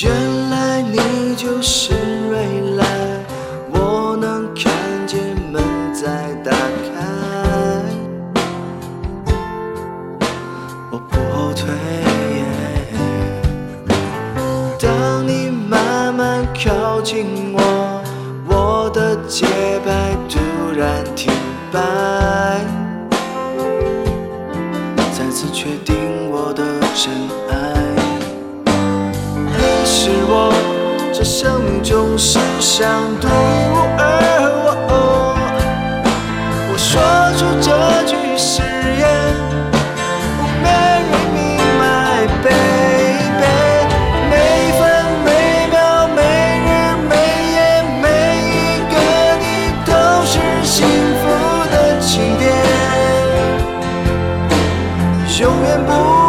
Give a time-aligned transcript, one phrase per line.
[0.00, 1.92] 原来你就是
[2.30, 2.86] 未来
[3.70, 4.72] 我能看
[5.06, 5.20] 见
[5.52, 5.62] 门
[5.92, 7.84] 在打开。
[10.90, 11.68] 我不后退
[14.80, 18.02] 当你慢慢靠近我
[18.48, 19.44] 我的节
[19.84, 20.38] 拍突
[20.74, 21.30] 然停
[21.70, 21.78] 摆。
[25.12, 27.12] 再次确定我的真
[27.50, 27.91] 爱。
[32.24, 34.00] 世上独一无二
[34.90, 35.34] 哦，
[36.70, 36.92] 我说
[37.36, 37.66] 出这
[38.06, 38.62] 句誓
[38.96, 39.02] 言。
[40.62, 43.42] Marry me, my baby，
[44.30, 44.32] 每
[44.78, 44.80] 分
[45.24, 45.28] 每
[45.72, 45.74] 秒
[46.14, 46.22] 每
[46.62, 46.70] 日
[47.10, 47.12] 每
[47.50, 47.58] 夜，
[48.00, 48.06] 每
[48.38, 48.94] 一个
[49.42, 49.44] 你
[49.84, 49.90] 都
[50.24, 50.32] 是
[50.62, 50.86] 幸
[51.18, 51.22] 福
[51.72, 52.06] 的起
[52.38, 52.46] 点，
[55.40, 56.21] 永远不。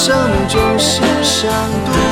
[0.00, 1.50] 生命中是相
[1.84, 2.07] 对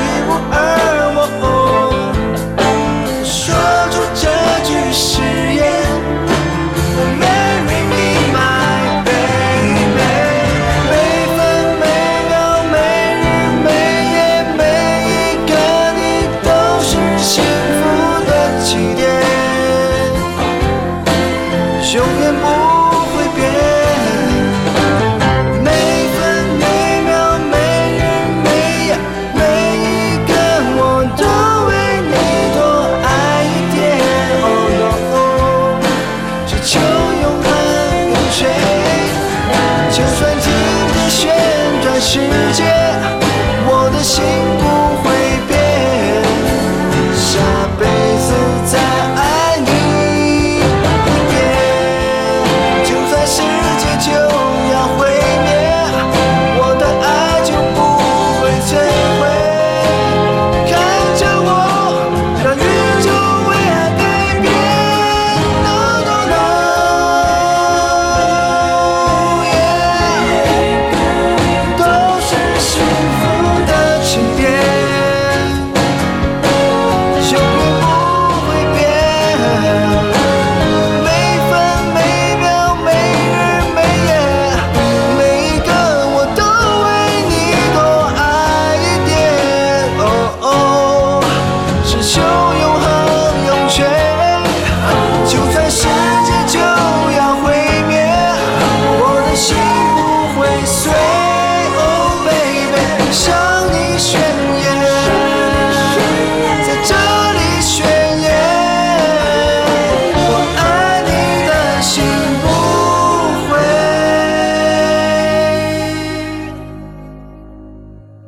[42.09, 42.21] 世
[42.53, 42.76] 界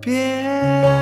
[0.02, 0.99] 别